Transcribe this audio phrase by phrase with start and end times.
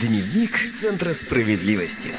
[0.00, 2.10] Дневник Центра справедливости.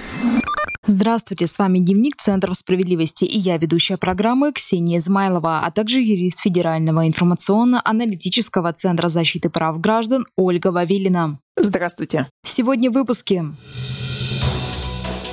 [0.87, 6.39] Здравствуйте, с вами Дневник Центра справедливости и я, ведущая программы Ксения Измайлова, а также юрист
[6.39, 11.39] Федерального информационно-аналитического Центра защиты прав граждан Ольга Вавилина.
[11.55, 12.27] Здравствуйте.
[12.43, 13.45] Сегодня в выпуске.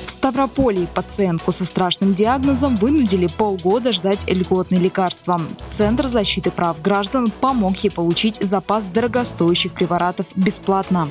[0.05, 5.41] В Ставрополе пациентку со страшным диагнозом вынудили полгода ждать льготные лекарства.
[5.71, 11.09] Центр защиты прав граждан помог ей получить запас дорогостоящих препаратов бесплатно.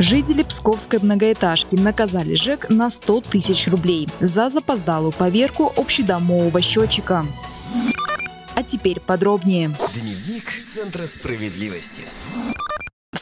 [0.00, 7.26] Жители Псковской многоэтажки наказали ЖЭК на 100 тысяч рублей за запоздалую поверку общедомового счетчика.
[8.54, 9.76] А теперь подробнее.
[9.92, 12.02] Дневник Центра справедливости.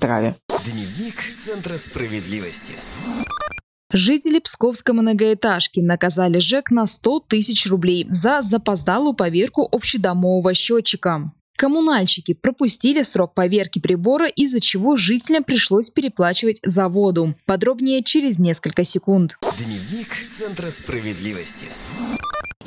[0.65, 2.73] Дневник Центра справедливости.
[3.93, 11.33] Жители Псковской многоэтажки наказали ЖЭК на 100 тысяч рублей за запоздалую поверку общедомового счетчика.
[11.57, 17.35] Коммунальщики пропустили срок поверки прибора, из-за чего жителям пришлось переплачивать за воду.
[17.45, 19.37] Подробнее через несколько секунд.
[19.57, 21.67] Дневник Центра справедливости.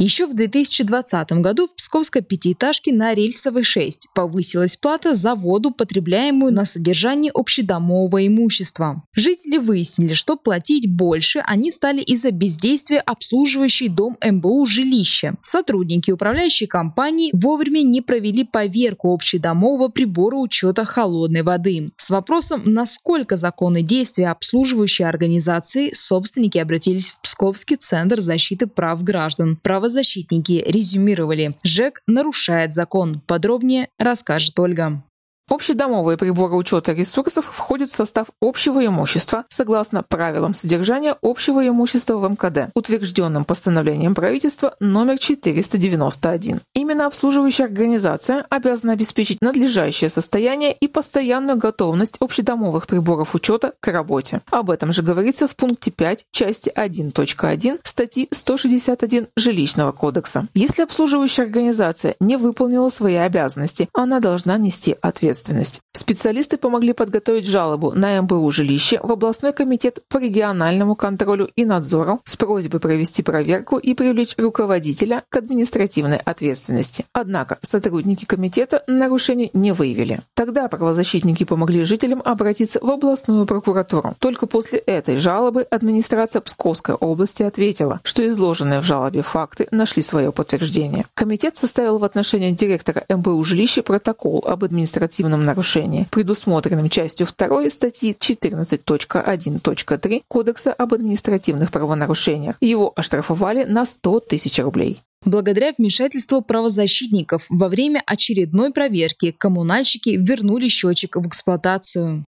[0.01, 6.51] Еще в 2020 году в Псковской пятиэтажке на Рельсовой 6 повысилась плата за воду, потребляемую
[6.51, 9.03] на содержание общедомового имущества.
[9.13, 15.35] Жители выяснили, что платить больше они стали из-за бездействия обслуживающей дом МБУ жилища.
[15.43, 21.91] Сотрудники управляющей компании вовремя не провели поверку общедомового прибора учета холодной воды.
[21.97, 29.59] С вопросом, насколько законны действия обслуживающей организации, собственники обратились в Псковский центр защиты прав граждан.
[29.61, 33.21] Право правозащитники резюмировали, ЖЭК нарушает закон.
[33.27, 35.03] Подробнее расскажет Ольга.
[35.51, 42.31] Общедомовые приборы учета ресурсов входят в состав общего имущества согласно правилам содержания общего имущества в
[42.31, 46.61] МКД, утвержденным постановлением правительства номер 491.
[46.73, 54.39] Именно обслуживающая организация обязана обеспечить надлежащее состояние и постоянную готовность общедомовых приборов учета к работе.
[54.51, 60.47] Об этом же говорится в пункте 5 части 1.1 статьи 161 Жилищного кодекса.
[60.53, 65.81] Если обслуживающая организация не выполнила свои обязанности, она должна нести ответственность ответственность.
[65.93, 72.21] Специалисты помогли подготовить жалобу на МБУ жилище в областной комитет по региональному контролю и надзору
[72.25, 77.05] с просьбой провести проверку и привлечь руководителя к административной ответственности.
[77.13, 80.21] Однако сотрудники комитета нарушений не выявили.
[80.33, 84.15] Тогда правозащитники помогли жителям обратиться в областную прокуратуру.
[84.19, 90.31] Только после этой жалобы администрация Псковской области ответила, что изложенные в жалобе факты нашли свое
[90.31, 91.05] подтверждение.
[91.13, 97.69] Комитет составил в отношении директора МБУ жилища протокол об административном административном нарушении, предусмотренном частью 2
[97.69, 102.57] статьи 14.1.3 Кодекса об административных правонарушениях.
[102.61, 104.99] Его оштрафовали на 100 тысяч рублей.
[105.23, 112.25] Благодаря вмешательству правозащитников во время очередной проверки коммунальщики вернули счетчик в эксплуатацию.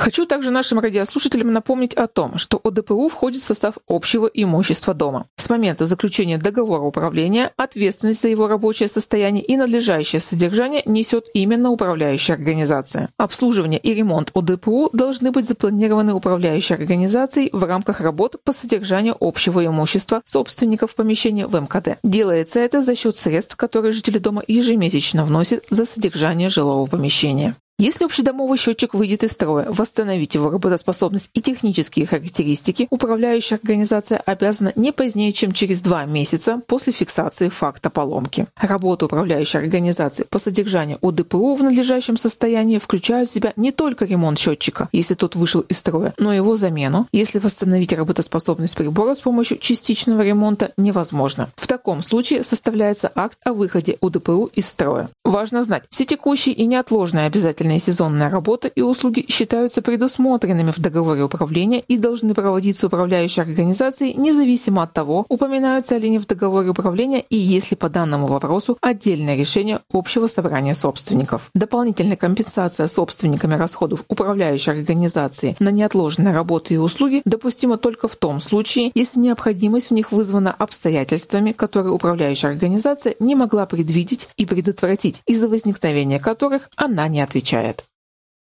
[0.00, 5.26] Хочу также нашим радиослушателям напомнить о том, что ОДПУ входит в состав общего имущества дома.
[5.36, 11.68] С момента заключения договора управления ответственность за его рабочее состояние и надлежащее содержание несет именно
[11.68, 13.10] управляющая организация.
[13.18, 19.66] Обслуживание и ремонт ОДПУ должны быть запланированы управляющей организацией в рамках работ по содержанию общего
[19.66, 21.98] имущества собственников помещения в МКД.
[22.02, 27.54] Делается это за счет средств, которые жители дома ежемесячно вносят за содержание жилого помещения.
[27.80, 34.74] Если общедомовый счетчик выйдет из строя, восстановить его работоспособность и технические характеристики управляющая организация обязана
[34.76, 38.44] не позднее, чем через два месяца после фиксации факта поломки.
[38.60, 44.38] Работа управляющей организации по содержанию ОДПУ в надлежащем состоянии включают в себя не только ремонт
[44.38, 49.20] счетчика, если тот вышел из строя, но и его замену, если восстановить работоспособность прибора с
[49.20, 51.48] помощью частичного ремонта невозможно.
[51.56, 55.08] В таком случае составляется акт о выходе ОДПУ из строя.
[55.24, 60.80] Важно знать, все текущие и неотложные обязательные Дополнительная сезонная работа и услуги считаются предусмотренными в
[60.80, 66.70] договоре управления и должны проводиться управляющей организацией независимо от того, упоминаются ли они в договоре
[66.70, 71.50] управления и если по данному вопросу отдельное решение общего собрания собственников.
[71.54, 78.40] Дополнительная компенсация собственниками расходов управляющей организации на неотложенные работы и услуги допустима только в том
[78.40, 85.22] случае, если необходимость в них вызвана обстоятельствами, которые управляющая организация не могла предвидеть и предотвратить,
[85.26, 87.84] из-за возникновения которых она не отвечает отвечает.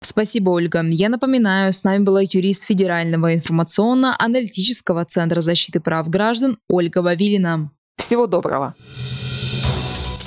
[0.01, 0.83] Спасибо, Ольга.
[0.83, 7.71] Я напоминаю, с нами была юрист Федерального информационно-аналитического центра защиты прав граждан Ольга Вавилина.
[7.97, 8.75] Всего доброго.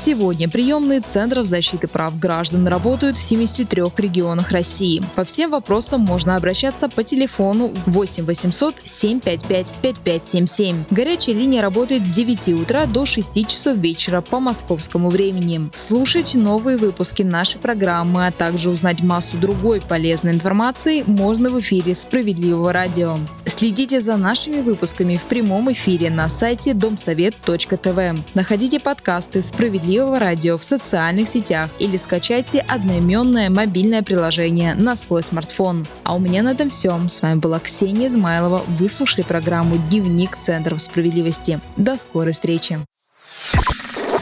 [0.08, 5.02] Сегодня приемные Центров защиты прав граждан работают в 73 регионах России.
[5.14, 10.84] По всем вопросам можно обращаться по телефону 8 800 755 5577.
[10.88, 15.68] Горячая линия работает с 9 утра до 6 часов вечера по московскому времени.
[15.74, 21.94] Слушать новые выпуски нашей программы, а также узнать массу другой полезной информации можно в эфире
[21.94, 23.18] «Справедливого радио».
[23.44, 28.24] Следите за нашими выпусками в прямом эфире на сайте домсовет.тв.
[28.32, 29.42] Находите подкасты
[29.98, 35.88] «Справедливого радио» в социальных сетях или скачайте одноименное мобильное приложение на свой смартфон.
[36.04, 36.96] А у меня на этом все.
[37.08, 38.62] С вами была Ксения Измайлова.
[38.68, 41.60] Вы слушали программу «Дневник Центров справедливости».
[41.76, 42.78] До скорой встречи.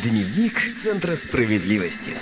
[0.02, 2.12] Дневник Центра справедливости.